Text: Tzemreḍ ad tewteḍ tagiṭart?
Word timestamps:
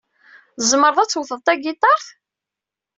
Tzemreḍ 0.57 0.97
ad 0.99 1.09
tewteḍ 1.09 1.39
tagiṭart? 1.43 2.05